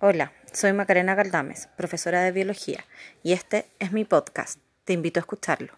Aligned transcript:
Hola, 0.00 0.30
soy 0.52 0.72
Macarena 0.72 1.16
Galdames, 1.16 1.68
profesora 1.76 2.22
de 2.22 2.30
biología, 2.30 2.84
y 3.24 3.32
este 3.32 3.66
es 3.80 3.90
mi 3.90 4.04
podcast. 4.04 4.60
Te 4.84 4.92
invito 4.92 5.18
a 5.18 5.22
escucharlo. 5.22 5.72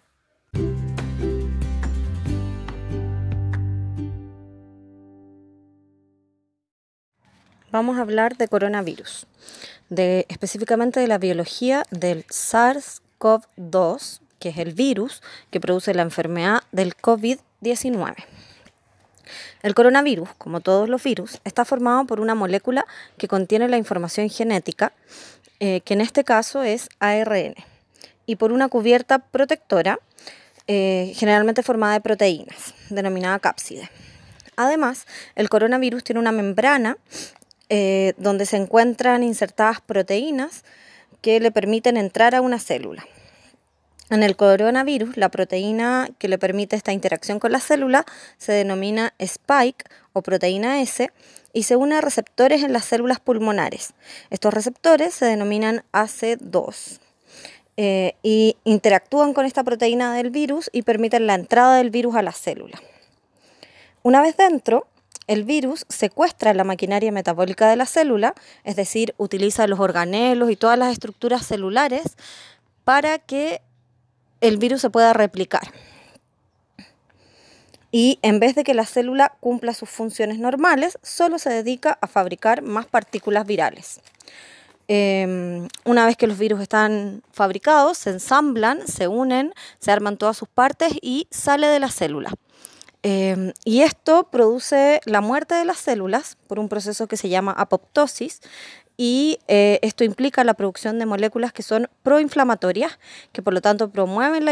Vamos 7.72 7.96
a 7.96 8.02
hablar 8.02 8.36
de 8.36 8.46
coronavirus, 8.46 9.26
de, 9.88 10.26
específicamente 10.28 11.00
de 11.00 11.08
la 11.08 11.16
biología 11.16 11.84
del 11.90 12.26
SARS-CoV-2, 12.26 14.20
que 14.38 14.50
es 14.50 14.58
el 14.58 14.74
virus 14.74 15.22
que 15.50 15.60
produce 15.60 15.94
la 15.94 16.02
enfermedad 16.02 16.60
del 16.72 16.94
COVID-19. 16.94 18.16
El 19.62 19.74
coronavirus, 19.74 20.28
como 20.38 20.60
todos 20.60 20.88
los 20.88 21.02
virus, 21.02 21.40
está 21.44 21.64
formado 21.64 22.04
por 22.06 22.20
una 22.20 22.34
molécula 22.34 22.86
que 23.18 23.28
contiene 23.28 23.68
la 23.68 23.76
información 23.76 24.28
genética, 24.28 24.92
eh, 25.60 25.80
que 25.82 25.94
en 25.94 26.00
este 26.00 26.24
caso 26.24 26.62
es 26.62 26.88
ARN, 26.98 27.54
y 28.26 28.36
por 28.36 28.52
una 28.52 28.68
cubierta 28.68 29.18
protectora, 29.18 29.98
eh, 30.66 31.12
generalmente 31.16 31.62
formada 31.62 31.94
de 31.94 32.00
proteínas, 32.00 32.74
denominada 32.90 33.38
cápside. 33.38 33.90
Además, 34.56 35.06
el 35.34 35.48
coronavirus 35.48 36.04
tiene 36.04 36.20
una 36.20 36.32
membrana 36.32 36.96
eh, 37.68 38.14
donde 38.18 38.46
se 38.46 38.56
encuentran 38.56 39.22
insertadas 39.22 39.80
proteínas 39.80 40.64
que 41.22 41.40
le 41.40 41.50
permiten 41.50 41.96
entrar 41.96 42.34
a 42.34 42.40
una 42.40 42.58
célula. 42.58 43.04
En 44.10 44.24
el 44.24 44.34
coronavirus, 44.34 45.16
la 45.16 45.28
proteína 45.28 46.08
que 46.18 46.26
le 46.26 46.36
permite 46.36 46.74
esta 46.74 46.92
interacción 46.92 47.38
con 47.38 47.52
la 47.52 47.60
célula 47.60 48.04
se 48.38 48.52
denomina 48.52 49.14
spike 49.18 49.84
o 50.12 50.22
proteína 50.22 50.80
S 50.80 51.12
y 51.52 51.62
se 51.62 51.76
une 51.76 51.94
a 51.94 52.00
receptores 52.00 52.64
en 52.64 52.72
las 52.72 52.84
células 52.84 53.20
pulmonares. 53.20 53.94
Estos 54.30 54.52
receptores 54.52 55.14
se 55.14 55.26
denominan 55.26 55.84
AC2 55.92 56.98
eh, 57.76 58.16
y 58.24 58.56
interactúan 58.64 59.32
con 59.32 59.46
esta 59.46 59.62
proteína 59.62 60.12
del 60.14 60.30
virus 60.30 60.70
y 60.72 60.82
permiten 60.82 61.28
la 61.28 61.34
entrada 61.34 61.76
del 61.76 61.90
virus 61.90 62.16
a 62.16 62.22
la 62.22 62.32
célula. 62.32 62.82
Una 64.02 64.22
vez 64.22 64.36
dentro, 64.36 64.88
el 65.28 65.44
virus 65.44 65.86
secuestra 65.88 66.52
la 66.52 66.64
maquinaria 66.64 67.12
metabólica 67.12 67.70
de 67.70 67.76
la 67.76 67.86
célula, 67.86 68.34
es 68.64 68.74
decir, 68.74 69.14
utiliza 69.18 69.68
los 69.68 69.78
organelos 69.78 70.50
y 70.50 70.56
todas 70.56 70.76
las 70.76 70.90
estructuras 70.90 71.46
celulares 71.46 72.16
para 72.84 73.20
que 73.20 73.60
el 74.40 74.58
virus 74.58 74.80
se 74.80 74.90
pueda 74.90 75.12
replicar. 75.12 75.72
Y 77.92 78.18
en 78.22 78.38
vez 78.38 78.54
de 78.54 78.64
que 78.64 78.74
la 78.74 78.86
célula 78.86 79.36
cumpla 79.40 79.74
sus 79.74 79.90
funciones 79.90 80.38
normales, 80.38 80.98
solo 81.02 81.38
se 81.38 81.50
dedica 81.50 81.98
a 82.00 82.06
fabricar 82.06 82.62
más 82.62 82.86
partículas 82.86 83.46
virales. 83.46 84.00
Em, 84.86 85.68
una 85.84 86.06
vez 86.06 86.16
que 86.16 86.26
los 86.26 86.38
virus 86.38 86.60
están 86.60 87.22
fabricados, 87.32 87.98
se 87.98 88.10
ensamblan, 88.10 88.86
se 88.86 89.08
unen, 89.08 89.54
se 89.78 89.92
arman 89.92 90.16
todas 90.16 90.36
sus 90.36 90.48
partes 90.48 90.92
y 91.00 91.26
sale 91.30 91.68
de 91.68 91.80
la 91.80 91.90
célula. 91.90 92.32
Em, 93.02 93.52
y 93.64 93.82
esto 93.82 94.28
produce 94.30 95.00
la 95.04 95.20
muerte 95.20 95.54
de 95.54 95.64
las 95.64 95.78
células 95.78 96.36
por 96.48 96.58
un 96.58 96.68
proceso 96.68 97.06
que 97.06 97.16
se 97.16 97.28
llama 97.28 97.52
apoptosis, 97.52 98.40
y 99.02 99.38
eh, 99.48 99.78
esto 99.80 100.04
implica 100.04 100.44
la 100.44 100.52
producción 100.52 100.98
de 100.98 101.06
moléculas 101.06 101.54
que 101.54 101.62
son 101.62 101.88
proinflamatorias, 102.02 102.98
que 103.32 103.40
por 103.40 103.54
lo 103.54 103.62
tanto 103.62 103.88
promueven 103.88 104.44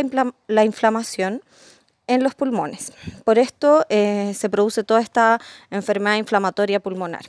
la, 0.47 0.65
inflamación 0.65 1.43
en 2.07 2.23
los 2.23 2.35
pulmones. 2.35 2.95
Por 3.27 3.39
esto 3.39 3.85
eh, 3.91 4.33
se 4.35 4.49
produce 4.49 4.85
toda 4.85 5.03
esta 5.03 5.39
enfermedad 5.71 6.17
inflamatoria 6.17 6.81
pulmonar. 6.81 7.27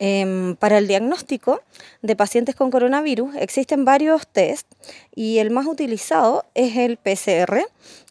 Em, 0.00 0.54
para 0.56 0.76
el 0.76 0.86
diagnóstico 0.86 1.62
de 2.02 2.14
pacientes 2.14 2.54
con 2.54 2.70
coronavirus 2.70 3.34
existen 3.36 3.86
varios 3.86 4.26
test 4.26 4.70
y 5.14 5.38
el 5.38 5.50
más 5.50 5.64
utilizado 5.66 6.44
es 6.54 6.76
el 6.76 6.98
PCR, 6.98 7.62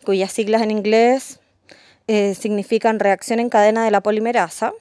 cuyas 0.04 0.32
siglas 0.32 0.64
en 0.64 0.72
inglés 0.72 1.40
eh, 2.08 2.34
significan 2.34 3.00
reacción 3.00 3.40
en 3.40 3.50
cadena 3.50 3.86
de 3.86 3.92
la 3.92 4.02
polimerasa, 4.02 4.74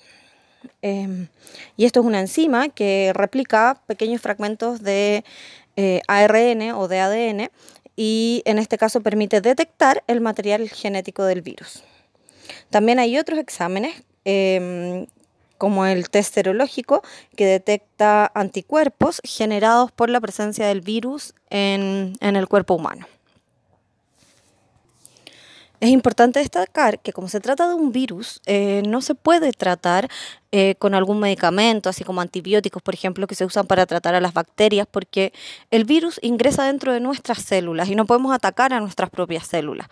Em, 0.82 1.28
y 1.76 1.84
esto 1.84 2.00
es 2.00 2.06
una 2.06 2.20
enzima 2.20 2.68
que 2.68 3.12
replica 3.14 3.80
pequeños 3.86 4.20
fragmentos 4.20 4.82
de 4.82 5.24
eh, 5.76 6.00
ARN 6.08 6.72
o 6.72 6.88
de 6.88 7.00
ADN 7.00 7.50
y 7.96 8.42
en 8.44 8.58
este 8.58 8.78
caso 8.78 9.00
permite 9.00 9.40
detectar 9.40 10.02
el 10.06 10.20
material 10.20 10.68
genético 10.68 11.24
del 11.24 11.42
virus. 11.42 11.82
También 12.70 12.98
hay 12.98 13.18
otros 13.18 13.38
exámenes 13.38 14.02
em, 14.24 15.06
como 15.58 15.86
el 15.86 16.10
test 16.10 16.34
serológico 16.34 17.02
que 17.36 17.46
detecta 17.46 18.30
anticuerpos 18.34 19.20
generados 19.24 19.92
por 19.92 20.10
la 20.10 20.20
presencia 20.20 20.66
del 20.66 20.80
virus 20.80 21.34
en 21.50 22.16
el 22.20 22.48
cuerpo 22.48 22.74
humano. 22.74 23.06
Es 25.82 25.88
importante 25.88 26.38
destacar 26.38 27.00
que 27.00 27.12
como 27.12 27.26
se 27.26 27.40
trata 27.40 27.66
de 27.66 27.74
un 27.74 27.90
virus, 27.90 28.40
eh, 28.46 28.84
no 28.86 29.00
se 29.00 29.16
puede 29.16 29.50
tratar 29.52 30.08
eh, 30.52 30.76
con 30.78 30.94
algún 30.94 31.18
medicamento, 31.18 31.88
así 31.88 32.04
como 32.04 32.20
antibióticos, 32.20 32.80
por 32.82 32.94
ejemplo, 32.94 33.26
que 33.26 33.34
se 33.34 33.44
usan 33.44 33.66
para 33.66 33.84
tratar 33.84 34.14
a 34.14 34.20
las 34.20 34.32
bacterias, 34.32 34.86
porque 34.88 35.32
el 35.72 35.84
virus 35.84 36.20
ingresa 36.22 36.66
dentro 36.66 36.92
de 36.92 37.00
nuestras 37.00 37.42
células 37.42 37.88
y 37.88 37.96
no 37.96 38.06
podemos 38.06 38.32
atacar 38.32 38.72
a 38.72 38.78
nuestras 38.78 39.10
propias 39.10 39.48
células. 39.48 39.88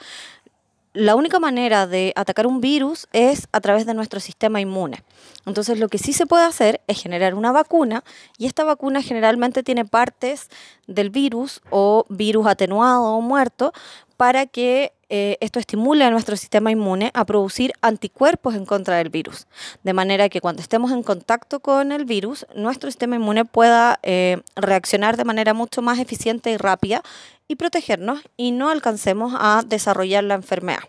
La 0.93 1.15
única 1.15 1.39
manera 1.39 1.87
de 1.87 2.13
atacar 2.17 2.49
un 2.49 2.61
virus 2.61 3.07
es 3.13 3.47
a 3.53 3.61
través 3.61 3.87
de 3.87 3.95
nuestro 3.95 4.19
sistema 4.19 4.61
inmune. 4.61 5.05
Entonces 5.47 5.79
lo 5.79 5.89
que 5.89 5.99
sí 5.99 6.13
se 6.13 6.27
puede 6.27 6.43
hacer 6.43 6.81
es 6.89 7.01
generar 7.01 7.35
una 7.35 7.53
vacuna 7.53 8.03
y 8.39 8.47
esta 8.47 8.65
vacuna 8.65 9.01
generalmente 9.01 9.63
tiene 9.63 9.85
partes 9.85 10.49
del 10.89 11.11
virus 11.11 11.61
o 11.71 12.07
virus 12.09 12.49
atenuado 12.49 13.05
o 13.05 13.21
muerto 13.21 13.73
para 14.17 14.47
que 14.47 14.93
eh, 15.09 15.39
esto 15.41 15.59
estimule 15.61 16.05
a 16.05 16.11
nuestro 16.11 16.37
sistema 16.37 16.71
inmune 16.71 17.11
a 17.15 17.25
producir 17.25 17.73
anticuerpos 17.83 18.55
en 18.55 18.67
contra 18.67 18.97
del 18.97 19.09
virus, 19.09 19.47
de 19.83 19.93
manera 19.93 20.29
que 20.29 20.41
cuando 20.41 20.61
estemos 20.61 20.93
en 20.93 21.03
contacto 21.03 21.61
con 21.61 21.91
el 21.91 22.05
virus, 22.05 22.47
nuestro 22.55 22.91
sistema 22.91 23.17
inmune 23.17 23.45
pueda 23.45 23.99
eh, 24.03 24.43
reaccionar 24.57 25.17
de 25.17 25.25
manera 25.25 25.55
mucho 25.55 25.83
más 25.83 25.99
eficiente 25.99 26.51
y 26.51 26.57
rápida 26.57 27.03
y 27.51 27.57
protegernos 27.57 28.21
y 28.37 28.53
no 28.53 28.71
alcancemos 28.71 29.35
a 29.37 29.65
desarrollar 29.67 30.23
la 30.23 30.35
enfermedad. 30.35 30.85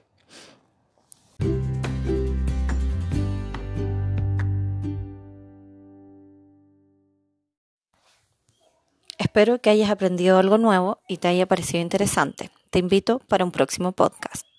Espero 9.18 9.60
que 9.60 9.72
hayas 9.72 9.90
aprendido 9.90 10.38
algo 10.38 10.60
nuevo 10.60 11.00
y 11.08 11.18
te 11.18 11.30
haya 11.30 11.48
parecido 11.48 11.82
interesante. 11.82 12.52
Te 12.70 12.78
invito 12.78 13.18
para 13.28 13.44
un 13.44 13.52
próximo 13.52 13.92
podcast. 13.92 14.51